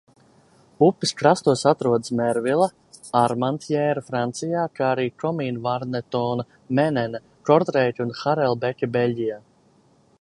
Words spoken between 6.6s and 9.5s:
Menena, Kortreika un Harelbeke Beļģijā.